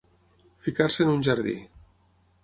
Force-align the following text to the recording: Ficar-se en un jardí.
Ficar-se 0.67 1.05
en 1.07 1.11
un 1.11 1.21
jardí. 1.27 1.53